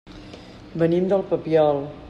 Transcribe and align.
Venim 0.83 1.11
del 1.13 1.27
Papiol. 1.35 1.87